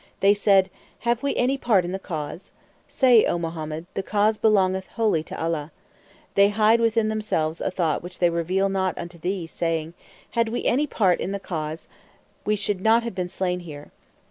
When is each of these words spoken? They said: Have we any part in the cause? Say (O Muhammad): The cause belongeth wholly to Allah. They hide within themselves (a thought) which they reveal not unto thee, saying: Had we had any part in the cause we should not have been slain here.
They 0.19 0.33
said: 0.33 0.71
Have 1.01 1.21
we 1.21 1.35
any 1.35 1.59
part 1.59 1.85
in 1.85 1.91
the 1.91 1.99
cause? 1.99 2.49
Say 2.87 3.23
(O 3.27 3.37
Muhammad): 3.37 3.85
The 3.93 4.01
cause 4.01 4.39
belongeth 4.39 4.87
wholly 4.87 5.21
to 5.25 5.39
Allah. 5.39 5.71
They 6.33 6.49
hide 6.49 6.81
within 6.81 7.07
themselves 7.07 7.61
(a 7.61 7.69
thought) 7.69 8.01
which 8.01 8.17
they 8.17 8.31
reveal 8.31 8.67
not 8.67 8.97
unto 8.97 9.19
thee, 9.19 9.45
saying: 9.45 9.93
Had 10.31 10.49
we 10.49 10.63
had 10.63 10.71
any 10.73 10.87
part 10.87 11.19
in 11.19 11.33
the 11.33 11.39
cause 11.39 11.87
we 12.45 12.55
should 12.55 12.81
not 12.81 13.03
have 13.03 13.13
been 13.13 13.29
slain 13.29 13.59
here. 13.59 13.91